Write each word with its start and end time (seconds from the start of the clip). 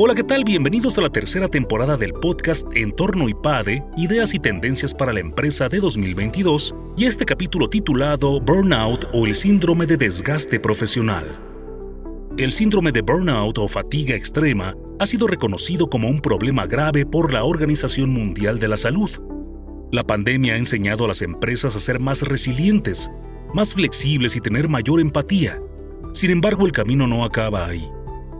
Hola, 0.00 0.14
¿qué 0.14 0.22
tal? 0.22 0.44
Bienvenidos 0.44 0.96
a 0.96 1.00
la 1.00 1.10
tercera 1.10 1.48
temporada 1.48 1.96
del 1.96 2.12
podcast 2.12 2.68
Entorno 2.72 3.28
IPADE, 3.28 3.82
Ideas 3.96 4.32
y 4.32 4.38
Tendencias 4.38 4.94
para 4.94 5.12
la 5.12 5.18
Empresa 5.18 5.68
de 5.68 5.80
2022 5.80 6.72
y 6.96 7.06
este 7.06 7.24
capítulo 7.26 7.68
titulado 7.68 8.40
Burnout 8.40 9.06
o 9.12 9.26
el 9.26 9.34
síndrome 9.34 9.86
de 9.86 9.96
desgaste 9.96 10.60
profesional. 10.60 11.40
El 12.36 12.52
síndrome 12.52 12.92
de 12.92 13.00
burnout 13.02 13.58
o 13.58 13.66
fatiga 13.66 14.14
extrema 14.14 14.76
ha 15.00 15.06
sido 15.06 15.26
reconocido 15.26 15.88
como 15.88 16.08
un 16.08 16.20
problema 16.20 16.68
grave 16.68 17.04
por 17.04 17.32
la 17.32 17.42
Organización 17.42 18.10
Mundial 18.10 18.60
de 18.60 18.68
la 18.68 18.76
Salud. 18.76 19.10
La 19.90 20.04
pandemia 20.04 20.54
ha 20.54 20.58
enseñado 20.58 21.06
a 21.06 21.08
las 21.08 21.22
empresas 21.22 21.74
a 21.74 21.80
ser 21.80 21.98
más 21.98 22.22
resilientes, 22.22 23.10
más 23.52 23.74
flexibles 23.74 24.36
y 24.36 24.40
tener 24.40 24.68
mayor 24.68 25.00
empatía. 25.00 25.60
Sin 26.12 26.30
embargo, 26.30 26.66
el 26.66 26.72
camino 26.72 27.08
no 27.08 27.24
acaba 27.24 27.66
ahí. 27.66 27.84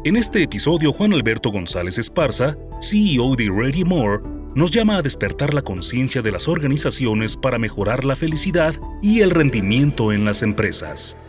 En 0.04 0.14
este 0.14 0.44
episodio, 0.44 0.92
Juan 0.92 1.12
Alberto 1.12 1.50
González 1.50 1.98
Esparza, 1.98 2.56
CEO 2.80 3.34
de 3.34 3.50
Ready 3.52 3.82
More, 3.82 4.22
nos 4.54 4.70
llama 4.70 4.96
a 4.96 5.02
despertar 5.02 5.54
la 5.54 5.62
conciencia 5.62 6.22
de 6.22 6.30
las 6.30 6.46
organizaciones 6.46 7.36
para 7.36 7.58
mejorar 7.58 8.04
la 8.04 8.14
felicidad 8.14 8.76
y 9.02 9.22
el 9.22 9.32
rendimiento 9.32 10.12
en 10.12 10.24
las 10.24 10.44
empresas. 10.44 11.27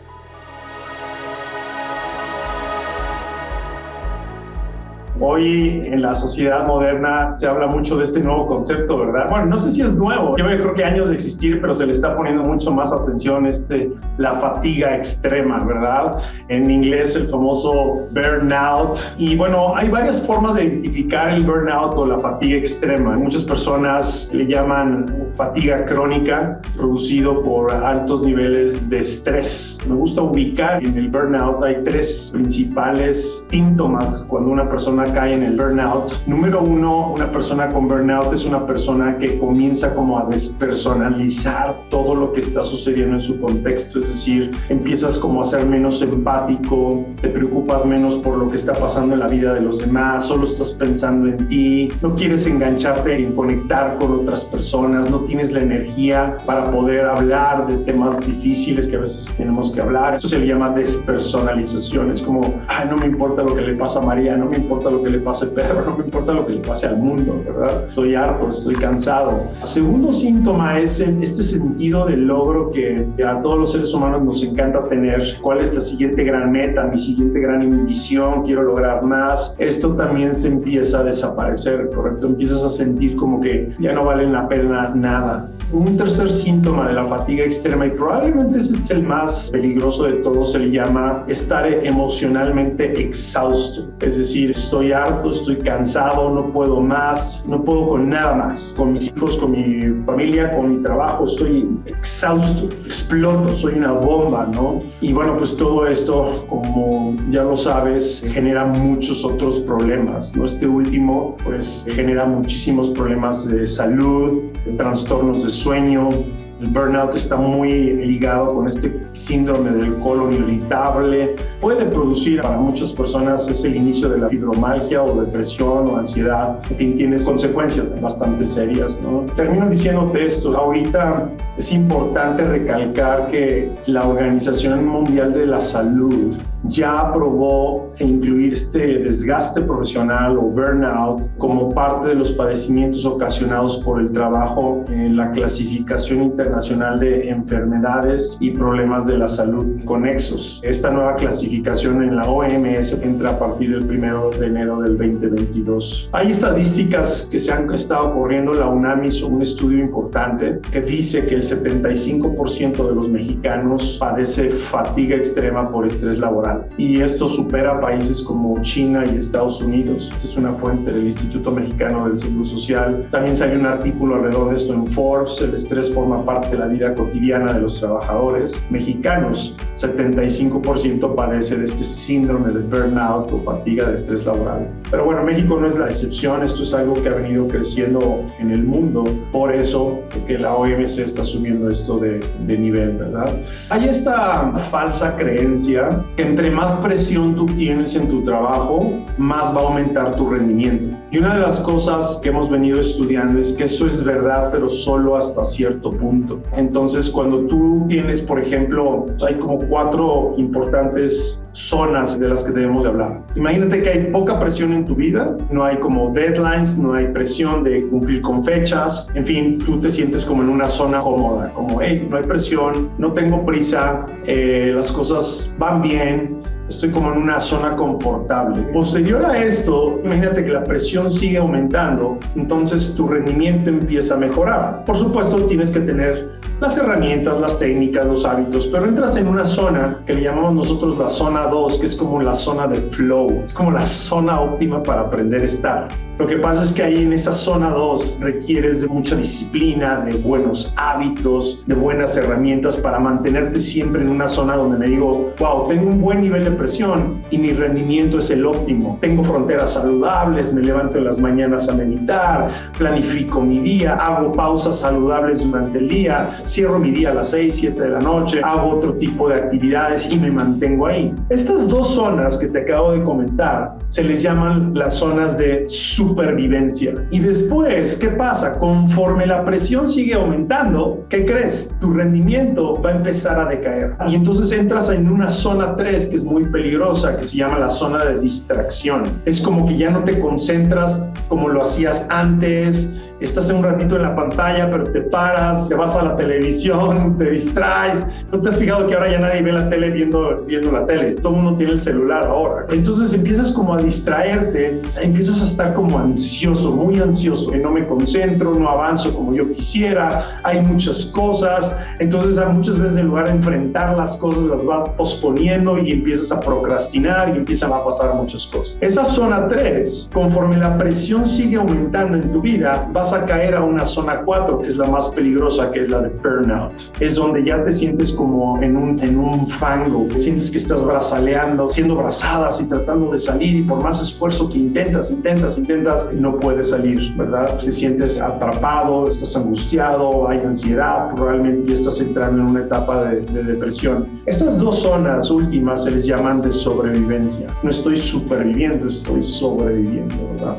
Hoy 5.22 5.82
en 5.84 6.00
la 6.00 6.14
sociedad 6.14 6.66
moderna 6.66 7.34
se 7.38 7.46
habla 7.46 7.66
mucho 7.66 7.98
de 7.98 8.04
este 8.04 8.20
nuevo 8.20 8.46
concepto, 8.46 8.96
¿verdad? 8.96 9.28
Bueno, 9.28 9.46
no 9.46 9.56
sé 9.58 9.70
si 9.70 9.82
es 9.82 9.94
nuevo, 9.94 10.34
yo 10.38 10.46
creo 10.46 10.72
que 10.72 10.82
años 10.82 11.10
de 11.10 11.16
existir, 11.16 11.60
pero 11.60 11.74
se 11.74 11.84
le 11.84 11.92
está 11.92 12.16
poniendo 12.16 12.42
mucho 12.42 12.70
más 12.70 12.90
atención 12.90 13.44
este, 13.44 13.92
la 14.16 14.36
fatiga 14.36 14.96
extrema, 14.96 15.62
¿verdad? 15.62 16.22
En 16.48 16.70
inglés 16.70 17.16
el 17.16 17.28
famoso 17.28 18.06
burnout. 18.12 18.96
Y 19.18 19.36
bueno, 19.36 19.76
hay 19.76 19.90
varias 19.90 20.26
formas 20.26 20.54
de 20.54 20.64
identificar 20.64 21.28
el 21.28 21.44
burnout 21.44 21.94
o 21.96 22.06
la 22.06 22.18
fatiga 22.18 22.56
extrema. 22.56 23.18
Muchas 23.18 23.44
personas 23.44 24.30
le 24.32 24.46
llaman 24.46 25.28
fatiga 25.34 25.84
crónica, 25.84 26.62
producido 26.76 27.42
por 27.42 27.70
altos 27.70 28.22
niveles 28.22 28.88
de 28.88 29.00
estrés. 29.00 29.78
Me 29.86 29.96
gusta 29.96 30.22
ubicar 30.22 30.82
en 30.82 30.96
el 30.96 31.08
burnout, 31.10 31.62
hay 31.62 31.84
tres 31.84 32.30
principales 32.32 33.44
síntomas 33.48 34.24
cuando 34.26 34.50
una 34.50 34.66
persona 34.66 35.09
cae 35.12 35.34
en 35.34 35.42
el 35.42 35.56
burnout. 35.56 36.12
Número 36.26 36.62
uno, 36.62 37.12
una 37.12 37.30
persona 37.30 37.68
con 37.68 37.88
burnout 37.88 38.32
es 38.32 38.44
una 38.44 38.66
persona 38.66 39.16
que 39.18 39.38
comienza 39.38 39.94
como 39.94 40.18
a 40.18 40.26
despersonalizar 40.26 41.76
todo 41.90 42.14
lo 42.14 42.32
que 42.32 42.40
está 42.40 42.62
sucediendo 42.62 43.16
en 43.16 43.20
su 43.20 43.40
contexto, 43.40 43.98
es 43.98 44.08
decir, 44.08 44.52
empiezas 44.68 45.18
como 45.18 45.40
a 45.40 45.44
ser 45.44 45.66
menos 45.66 46.02
empático, 46.02 47.04
te 47.20 47.28
preocupas 47.28 47.86
menos 47.86 48.14
por 48.16 48.36
lo 48.38 48.48
que 48.48 48.56
está 48.56 48.74
pasando 48.74 49.14
en 49.14 49.20
la 49.20 49.28
vida 49.28 49.54
de 49.54 49.60
los 49.60 49.78
demás, 49.78 50.26
solo 50.26 50.44
estás 50.44 50.72
pensando 50.72 51.28
en 51.28 51.48
ti, 51.48 51.88
no 52.02 52.14
quieres 52.14 52.46
engancharte 52.46 53.20
y 53.20 53.26
conectar 53.32 53.98
con 53.98 54.12
otras 54.12 54.44
personas, 54.44 55.10
no 55.10 55.20
tienes 55.20 55.52
la 55.52 55.60
energía 55.60 56.36
para 56.46 56.70
poder 56.70 57.06
hablar 57.06 57.66
de 57.66 57.76
temas 57.84 58.20
difíciles 58.20 58.88
que 58.88 58.96
a 58.96 59.00
veces 59.00 59.32
tenemos 59.36 59.72
que 59.72 59.80
hablar. 59.80 60.16
Eso 60.16 60.28
se 60.28 60.44
llama 60.46 60.70
despersonalización, 60.70 62.10
es 62.10 62.22
como, 62.22 62.60
ay, 62.68 62.88
no 62.88 62.96
me 62.96 63.06
importa 63.06 63.42
lo 63.42 63.54
que 63.54 63.62
le 63.62 63.76
pasa 63.76 64.00
a 64.00 64.02
María, 64.02 64.36
no 64.36 64.46
me 64.46 64.56
importa 64.56 64.90
lo 64.90 64.99
que 65.02 65.10
le 65.10 65.18
pase 65.18 65.46
al 65.46 65.50
perro, 65.52 65.84
no 65.86 65.96
me 65.96 66.04
importa 66.04 66.32
lo 66.32 66.46
que 66.46 66.54
le 66.54 66.60
pase 66.60 66.86
al 66.86 66.98
mundo, 66.98 67.40
¿verdad? 67.44 67.88
Estoy 67.88 68.14
harto, 68.14 68.48
estoy 68.48 68.74
cansado. 68.76 69.48
segundo 69.64 70.12
síntoma 70.12 70.80
es 70.80 71.00
este 71.00 71.42
sentido 71.42 72.06
del 72.06 72.26
logro 72.26 72.68
que, 72.70 73.06
a 73.24 73.40
todos 73.42 73.58
los 73.58 73.72
seres 73.72 73.92
humanos 73.94 74.22
nos 74.22 74.42
encanta 74.42 74.88
tener. 74.88 75.22
¿Cuál 75.40 75.60
es 75.60 75.74
la 75.74 75.80
siguiente 75.80 76.24
gran 76.24 76.52
meta, 76.52 76.84
mi 76.84 76.98
siguiente 76.98 77.40
gran 77.40 77.62
ambición? 77.62 78.44
Quiero 78.44 78.62
lograr 78.62 79.04
más. 79.04 79.54
Esto 79.58 79.94
también 79.94 80.34
se 80.34 80.48
empieza 80.48 81.00
a 81.00 81.04
desaparecer, 81.04 81.90
¿correcto? 81.94 82.26
Empiezas 82.26 82.64
a 82.64 82.70
sentir 82.70 83.16
como 83.16 83.40
que 83.40 83.72
ya 83.78 83.92
no 83.92 84.04
vale 84.04 84.28
la 84.28 84.48
pena 84.48 84.92
nada. 84.94 85.50
Un 85.72 85.96
tercer 85.96 86.30
síntoma 86.32 86.88
de 86.88 86.94
la 86.94 87.06
fatiga 87.06 87.44
extrema, 87.44 87.86
y 87.86 87.90
probablemente 87.90 88.58
ese 88.58 88.72
es 88.82 88.90
el 88.90 89.06
más 89.06 89.50
peligroso 89.50 90.04
de 90.04 90.14
todos, 90.14 90.52
se 90.52 90.58
le 90.58 90.70
llama 90.72 91.24
estar 91.28 91.64
emocionalmente 91.84 93.00
exhausto. 93.00 93.88
Es 94.00 94.18
decir, 94.18 94.50
estoy 94.50 94.89
harto, 94.92 95.30
estoy 95.30 95.56
cansado, 95.56 96.30
no 96.30 96.50
puedo 96.50 96.80
más, 96.80 97.42
no 97.46 97.62
puedo 97.62 97.88
con 97.88 98.08
nada 98.08 98.34
más, 98.34 98.74
con 98.76 98.92
mis 98.92 99.08
hijos, 99.08 99.36
con 99.36 99.52
mi 99.52 100.04
familia, 100.06 100.56
con 100.56 100.76
mi 100.76 100.82
trabajo, 100.82 101.24
estoy 101.24 101.68
exhausto, 101.86 102.66
exploto, 102.84 103.52
soy 103.54 103.74
una 103.74 103.92
bomba, 103.92 104.46
¿no? 104.46 104.80
Y 105.00 105.12
bueno, 105.12 105.34
pues 105.36 105.56
todo 105.56 105.86
esto, 105.86 106.44
como 106.48 107.16
ya 107.30 107.42
lo 107.42 107.56
sabes, 107.56 108.24
genera 108.32 108.66
muchos 108.66 109.24
otros 109.24 109.58
problemas, 109.60 110.34
¿no? 110.36 110.44
Este 110.44 110.66
último, 110.66 111.36
pues 111.44 111.86
genera 111.94 112.26
muchísimos 112.26 112.90
problemas 112.90 113.46
de 113.46 113.66
salud, 113.66 114.42
de 114.64 114.72
trastornos 114.72 115.42
de 115.42 115.50
sueño, 115.50 116.10
el 116.60 116.68
burnout 116.68 117.14
está 117.14 117.36
muy 117.36 117.96
ligado 117.96 118.54
con 118.54 118.68
este 118.68 119.00
síndrome 119.14 119.70
del 119.70 119.94
colon 120.00 120.34
irritable. 120.34 121.36
Puede 121.60 121.86
producir 121.86 122.42
para 122.42 122.56
muchas 122.58 122.92
personas 122.92 123.48
es 123.48 123.64
el 123.64 123.76
inicio 123.76 124.10
de 124.10 124.18
la 124.18 124.28
fibromialgia 124.28 125.02
o 125.02 125.22
depresión 125.22 125.88
o 125.88 125.96
ansiedad. 125.96 126.58
En 126.70 126.76
fin, 126.76 126.96
tiene 126.96 127.18
consecuencias 127.22 127.98
bastante 128.00 128.44
serias. 128.44 129.00
¿no? 129.02 129.20
Termino 129.36 129.70
diciéndote 129.70 130.26
esto. 130.26 130.54
Ahorita 130.54 131.30
es 131.56 131.72
importante 131.72 132.44
recalcar 132.44 133.30
que 133.30 133.72
la 133.86 134.06
Organización 134.06 134.86
Mundial 134.86 135.32
de 135.32 135.46
la 135.46 135.60
Salud 135.60 136.36
ya 136.64 136.98
aprobó 136.98 137.90
incluir 138.00 138.52
este 138.52 138.98
desgaste 138.98 139.62
profesional 139.62 140.36
o 140.36 140.42
burnout 140.42 141.22
como 141.38 141.70
parte 141.70 142.08
de 142.08 142.16
los 142.16 142.32
padecimientos 142.32 143.06
ocasionados 143.06 143.78
por 143.78 143.98
el 143.98 144.12
trabajo 144.12 144.84
en 144.88 145.16
la 145.16 145.30
clasificación 145.30 146.22
internacional 146.22 146.49
de 146.50 147.28
enfermedades 147.28 148.36
y 148.40 148.50
problemas 148.50 149.06
de 149.06 149.18
la 149.18 149.28
salud 149.28 149.84
conexos. 149.84 150.60
Esta 150.62 150.90
nueva 150.90 151.16
clasificación 151.16 152.02
en 152.02 152.16
la 152.16 152.28
OMS 152.28 152.92
entra 153.02 153.30
a 153.30 153.38
partir 153.38 153.70
del 153.70 153.84
1 153.84 154.30
de 154.38 154.46
enero 154.46 154.80
del 154.80 154.98
2022. 154.98 156.10
Hay 156.12 156.30
estadísticas 156.30 157.28
que 157.30 157.38
se 157.38 157.52
han 157.52 157.72
estado 157.72 158.12
corriendo. 158.14 158.54
La 158.54 158.66
UNAM 158.66 159.04
hizo 159.04 159.28
un 159.28 159.42
estudio 159.42 159.78
importante 159.78 160.60
que 160.72 160.80
dice 160.80 161.24
que 161.26 161.36
el 161.36 161.42
75% 161.42 162.88
de 162.88 162.94
los 162.94 163.08
mexicanos 163.08 163.96
padece 163.98 164.50
fatiga 164.50 165.16
extrema 165.16 165.64
por 165.64 165.86
estrés 165.86 166.18
laboral 166.18 166.66
y 166.76 167.00
esto 167.00 167.26
supera 167.26 167.80
países 167.80 168.22
como 168.22 168.60
China 168.62 169.04
y 169.06 169.16
Estados 169.16 169.62
Unidos. 169.62 170.10
Esta 170.14 170.26
es 170.26 170.36
una 170.36 170.54
fuente 170.54 170.90
del 170.90 171.06
Instituto 171.06 171.50
Mexicano 171.50 172.06
del 172.06 172.16
Seguro 172.18 172.44
Social. 172.44 173.06
También 173.10 173.36
salió 173.36 173.58
un 173.58 173.66
artículo 173.66 174.16
alrededor 174.16 174.50
de 174.50 174.56
esto 174.56 174.74
en 174.74 174.86
Forbes. 174.88 175.40
El 175.40 175.54
estrés 175.54 175.92
forma 175.92 176.24
parte 176.24 176.39
de 176.48 176.58
la 176.58 176.66
vida 176.66 176.94
cotidiana 176.94 177.52
de 177.52 177.60
los 177.62 177.80
trabajadores 177.80 178.62
mexicanos. 178.70 179.56
75% 179.76 181.14
padece 181.14 181.56
de 181.56 181.64
este 181.64 181.84
síndrome 181.84 182.52
de 182.52 182.60
burnout 182.60 183.32
o 183.32 183.40
fatiga 183.42 183.86
de 183.86 183.94
estrés 183.94 184.24
laboral. 184.26 184.68
Pero 184.90 185.04
bueno, 185.04 185.22
México 185.24 185.58
no 185.58 185.66
es 185.66 185.76
la 185.76 185.86
excepción. 185.86 186.42
Esto 186.42 186.62
es 186.62 186.74
algo 186.74 186.94
que 186.94 187.08
ha 187.08 187.14
venido 187.14 187.48
creciendo 187.48 188.24
en 188.38 188.50
el 188.50 188.64
mundo. 188.64 189.04
Por 189.32 189.52
eso, 189.52 190.00
que 190.26 190.38
la 190.38 190.54
OMS 190.54 190.98
está 190.98 191.22
asumiendo 191.22 191.70
esto 191.70 191.98
de, 191.98 192.20
de 192.46 192.58
nivel, 192.58 192.96
¿verdad? 192.96 193.34
Hay 193.70 193.88
esta 193.88 194.52
falsa 194.70 195.16
creencia 195.16 196.04
que 196.16 196.22
entre 196.22 196.50
más 196.50 196.72
presión 196.74 197.34
tú 197.36 197.46
tienes 197.46 197.94
en 197.94 198.08
tu 198.08 198.24
trabajo, 198.24 198.92
más 199.18 199.54
va 199.54 199.60
a 199.60 199.64
aumentar 199.64 200.16
tu 200.16 200.30
rendimiento. 200.30 200.96
Y 201.10 201.18
una 201.18 201.34
de 201.34 201.40
las 201.40 201.58
cosas 201.60 202.20
que 202.22 202.28
hemos 202.28 202.48
venido 202.50 202.78
estudiando 202.78 203.40
es 203.40 203.52
que 203.52 203.64
eso 203.64 203.86
es 203.86 204.04
verdad, 204.04 204.50
pero 204.52 204.70
solo 204.70 205.16
hasta 205.16 205.44
cierto 205.44 205.90
punto. 205.90 206.29
Entonces, 206.56 207.10
cuando 207.10 207.46
tú 207.46 207.84
tienes, 207.88 208.20
por 208.20 208.40
ejemplo, 208.40 209.06
hay 209.26 209.34
como 209.34 209.58
cuatro 209.58 210.34
importantes 210.36 211.40
zonas 211.52 212.18
de 212.18 212.28
las 212.28 212.44
que 212.44 212.52
debemos 212.52 212.84
de 212.84 212.90
hablar. 212.90 213.22
Imagínate 213.34 213.82
que 213.82 213.90
hay 213.90 214.10
poca 214.10 214.38
presión 214.38 214.72
en 214.72 214.84
tu 214.84 214.94
vida, 214.94 215.36
no 215.50 215.64
hay 215.64 215.76
como 215.78 216.10
deadlines, 216.10 216.78
no 216.78 216.94
hay 216.94 217.06
presión 217.08 217.64
de 217.64 217.86
cumplir 217.88 218.22
con 218.22 218.44
fechas, 218.44 219.10
en 219.14 219.24
fin, 219.24 219.58
tú 219.58 219.80
te 219.80 219.90
sientes 219.90 220.24
como 220.24 220.42
en 220.42 220.48
una 220.48 220.68
zona 220.68 221.00
cómoda, 221.00 221.50
como, 221.50 221.80
hey, 221.80 222.06
no 222.08 222.16
hay 222.16 222.24
presión, 222.24 222.90
no 222.98 223.12
tengo 223.12 223.44
prisa, 223.44 224.04
eh, 224.26 224.72
las 224.74 224.92
cosas 224.92 225.54
van 225.58 225.82
bien, 225.82 226.39
estoy 226.70 226.90
como 226.90 227.12
en 227.12 227.18
una 227.18 227.40
zona 227.40 227.74
confortable. 227.74 228.62
Posterior 228.72 229.24
a 229.26 229.42
esto, 229.42 230.00
imagínate 230.04 230.44
que 230.44 230.50
la 230.50 230.64
presión 230.64 231.10
sigue 231.10 231.38
aumentando, 231.38 232.18
entonces 232.36 232.94
tu 232.94 233.08
rendimiento 233.08 233.70
empieza 233.70 234.14
a 234.14 234.18
mejorar. 234.18 234.84
Por 234.84 234.96
supuesto, 234.96 235.44
tienes 235.46 235.72
que 235.72 235.80
tener 235.80 236.30
las 236.60 236.78
herramientas, 236.78 237.40
las 237.40 237.58
técnicas, 237.58 238.06
los 238.06 238.24
hábitos, 238.24 238.66
pero 238.68 238.86
entras 238.86 239.16
en 239.16 239.26
una 239.26 239.44
zona 239.44 239.98
que 240.06 240.14
le 240.14 240.22
llamamos 240.22 240.54
nosotros 240.54 240.96
la 240.98 241.08
zona 241.08 241.48
2, 241.48 241.78
que 241.78 241.86
es 241.86 241.96
como 241.96 242.20
la 242.22 242.34
zona 242.34 242.66
de 242.68 242.76
flow, 242.76 243.42
es 243.44 243.52
como 243.52 243.72
la 243.72 243.82
zona 243.82 244.40
óptima 244.40 244.82
para 244.82 245.02
aprender 245.02 245.42
a 245.42 245.46
estar. 245.46 245.88
Lo 246.18 246.26
que 246.26 246.36
pasa 246.36 246.62
es 246.62 246.74
que 246.74 246.82
ahí 246.82 247.02
en 247.02 247.14
esa 247.14 247.32
zona 247.32 247.70
2 247.70 248.18
requieres 248.20 248.82
de 248.82 248.88
mucha 248.88 249.16
disciplina, 249.16 250.02
de 250.04 250.18
buenos 250.18 250.70
hábitos, 250.76 251.64
de 251.66 251.74
buenas 251.74 252.14
herramientas 252.14 252.76
para 252.76 252.98
mantenerte 253.00 253.58
siempre 253.58 254.02
en 254.02 254.10
una 254.10 254.28
zona 254.28 254.56
donde 254.56 254.76
me 254.76 254.86
digo, 254.86 255.32
wow, 255.38 255.66
tengo 255.66 255.88
un 255.88 256.02
buen 256.02 256.20
nivel 256.20 256.44
de 256.44 256.50
depresión 256.60 257.22
y 257.30 257.38
mi 257.38 257.52
rendimiento 257.52 258.18
es 258.18 258.30
el 258.30 258.44
óptimo. 258.44 258.98
Tengo 259.00 259.24
fronteras 259.24 259.74
saludables, 259.74 260.52
me 260.52 260.60
levanto 260.60 260.98
en 260.98 261.04
las 261.04 261.18
mañanas 261.18 261.68
a 261.70 261.74
meditar, 261.74 262.50
planifico 262.76 263.40
mi 263.40 263.60
día, 263.60 263.94
hago 263.94 264.32
pausas 264.32 264.80
saludables 264.80 265.42
durante 265.42 265.78
el 265.78 265.88
día, 265.88 266.36
cierro 266.42 266.78
mi 266.78 266.90
día 266.90 267.12
a 267.12 267.14
las 267.14 267.30
6, 267.30 267.56
7 267.56 267.80
de 267.80 267.88
la 267.88 268.00
noche, 268.00 268.42
hago 268.44 268.76
otro 268.76 268.92
tipo 268.94 269.30
de 269.30 269.36
actividades 269.36 270.10
y 270.10 270.18
me 270.18 270.30
mantengo 270.30 270.86
ahí. 270.86 271.14
Estas 271.30 271.66
dos 271.66 271.94
zonas 271.94 272.36
que 272.36 272.48
te 272.48 272.60
acabo 272.60 272.92
de 272.92 273.00
comentar 273.00 273.76
se 273.88 274.04
les 274.04 274.22
llaman 274.22 274.74
las 274.74 274.96
zonas 274.96 275.38
de 275.38 275.64
supervivencia. 275.66 276.94
Y 277.10 277.20
después, 277.20 277.96
¿qué 277.96 278.08
pasa? 278.08 278.58
Conforme 278.58 279.26
la 279.26 279.44
presión 279.46 279.88
sigue 279.88 280.14
aumentando, 280.14 281.06
¿qué 281.08 281.24
crees? 281.24 281.74
Tu 281.80 281.92
rendimiento 281.94 282.80
va 282.82 282.90
a 282.90 282.96
empezar 282.96 283.40
a 283.40 283.48
decaer. 283.48 283.96
Y 284.08 284.14
entonces 284.14 284.52
entras 284.52 284.90
en 284.90 285.10
una 285.10 285.30
zona 285.30 285.74
3 285.76 286.08
que 286.08 286.16
es 286.16 286.24
muy 286.24 286.49
peligrosa, 286.50 287.16
que 287.16 287.24
se 287.24 287.38
llama 287.38 287.58
la 287.58 287.70
zona 287.70 288.04
de 288.04 288.20
distracción. 288.20 289.20
Es 289.24 289.40
como 289.40 289.66
que 289.66 289.76
ya 289.76 289.90
no 289.90 290.04
te 290.04 290.18
concentras 290.20 291.10
como 291.28 291.48
lo 291.48 291.62
hacías 291.62 292.06
antes, 292.10 292.88
estás 293.24 293.50
un 293.50 293.62
ratito 293.62 293.96
en 293.96 294.02
la 294.02 294.14
pantalla, 294.14 294.70
pero 294.70 294.90
te 294.90 295.02
paras, 295.02 295.68
te 295.68 295.74
vas 295.74 295.96
a 295.96 296.02
la 296.02 296.16
televisión, 296.16 297.16
te 297.18 297.30
distraes. 297.30 298.04
¿No 298.32 298.40
te 298.40 298.48
has 298.48 298.58
fijado 298.58 298.86
que 298.86 298.94
ahora 298.94 299.10
ya 299.10 299.18
nadie 299.18 299.42
ve 299.42 299.52
la 299.52 299.68
tele 299.68 299.90
viendo, 299.90 300.36
viendo 300.46 300.72
la 300.72 300.86
tele? 300.86 301.12
Todo 301.12 301.34
el 301.34 301.42
mundo 301.42 301.56
tiene 301.56 301.72
el 301.72 301.80
celular 301.80 302.26
ahora. 302.26 302.66
Entonces 302.70 303.12
empiezas 303.12 303.52
como 303.52 303.74
a 303.74 303.78
distraerte, 303.82 304.80
empiezas 305.00 305.42
a 305.42 305.44
estar 305.44 305.74
como 305.74 305.98
ansioso, 305.98 306.74
muy 306.74 307.00
ansioso, 307.00 307.50
que 307.50 307.58
no 307.58 307.70
me 307.70 307.86
concentro, 307.86 308.54
no 308.54 308.68
avanzo 308.68 309.14
como 309.14 309.34
yo 309.34 309.50
quisiera, 309.52 310.38
hay 310.44 310.60
muchas 310.62 311.06
cosas. 311.06 311.74
Entonces 311.98 312.40
muchas 312.52 312.78
veces 312.78 312.96
en 312.96 313.08
lugar 313.08 313.26
de 313.26 313.32
enfrentar 313.32 313.96
las 313.96 314.16
cosas, 314.16 314.44
las 314.44 314.64
vas 314.64 314.88
posponiendo 314.90 315.78
y 315.78 315.92
empiezas 315.92 316.32
a 316.32 316.40
procrastinar 316.40 317.28
y 317.34 317.38
empiezan 317.38 317.72
a 317.72 317.84
pasar 317.84 318.14
muchas 318.14 318.46
cosas. 318.46 318.76
Esa 318.80 319.04
zona 319.04 319.48
3, 319.48 320.10
conforme 320.12 320.56
la 320.56 320.76
presión 320.78 321.26
sigue 321.26 321.56
aumentando 321.56 322.16
en 322.16 322.32
tu 322.32 322.40
vida, 322.40 322.88
vas 322.92 323.09
a 323.14 323.24
caer 323.24 323.54
a 323.54 323.62
una 323.62 323.84
zona 323.84 324.22
4, 324.22 324.58
que 324.58 324.68
es 324.68 324.76
la 324.76 324.86
más 324.86 325.08
peligrosa, 325.10 325.70
que 325.70 325.82
es 325.82 325.90
la 325.90 326.00
de 326.00 326.08
burnout. 326.08 326.72
Es 327.00 327.16
donde 327.16 327.44
ya 327.44 327.62
te 327.64 327.72
sientes 327.72 328.12
como 328.12 328.60
en 328.62 328.76
un, 328.76 329.02
en 329.02 329.18
un 329.18 329.46
fango, 329.46 330.06
sientes 330.14 330.50
que 330.50 330.58
estás 330.58 330.84
brazaleando, 330.84 331.68
siendo 331.68 331.96
brazadas 331.96 332.60
y 332.60 332.68
tratando 332.68 333.10
de 333.12 333.18
salir 333.18 333.56
y 333.56 333.62
por 333.62 333.82
más 333.82 334.00
esfuerzo 334.00 334.48
que 334.48 334.58
intentas, 334.58 335.10
intentas, 335.10 335.58
intentas, 335.58 336.08
no 336.12 336.38
puedes 336.38 336.70
salir, 336.70 337.14
¿verdad? 337.16 337.58
Te 337.58 337.72
sientes 337.72 338.20
atrapado, 338.20 339.06
estás 339.06 339.36
angustiado, 339.36 340.28
hay 340.28 340.38
ansiedad, 340.38 341.14
probablemente 341.14 341.66
ya 341.68 341.74
estás 341.74 342.00
entrando 342.00 342.42
en 342.42 342.50
una 342.50 342.60
etapa 342.60 343.04
de, 343.04 343.20
de 343.20 343.42
depresión. 343.44 344.06
Estas 344.26 344.58
dos 344.58 344.80
zonas 344.80 345.30
últimas 345.30 345.84
se 345.84 345.90
les 345.90 346.06
llaman 346.06 346.42
de 346.42 346.50
sobrevivencia. 346.50 347.48
No 347.62 347.70
estoy 347.70 347.96
superviviendo, 347.96 348.86
estoy 348.86 349.22
sobreviviendo, 349.22 350.16
¿verdad? 350.32 350.56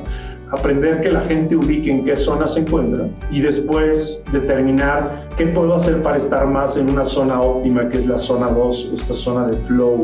Aprender 0.51 1.01
que 1.01 1.11
la 1.11 1.21
gente 1.21 1.55
ubique 1.55 1.89
en 1.89 2.05
qué 2.05 2.15
zona 2.15 2.47
se 2.47 2.61
encuentra 2.61 3.07
y 3.31 3.41
después 3.41 4.23
determinar 4.31 5.29
qué 5.37 5.47
puedo 5.47 5.75
hacer 5.75 6.01
para 6.03 6.17
estar 6.17 6.45
más 6.47 6.77
en 6.77 6.89
una 6.89 7.05
zona 7.05 7.39
óptima 7.41 7.87
que 7.89 7.97
es 7.97 8.07
la 8.07 8.17
zona 8.17 8.47
2 8.47 8.89
o 8.91 8.95
esta 8.95 9.13
zona 9.13 9.47
de 9.47 9.57
flow 9.57 10.03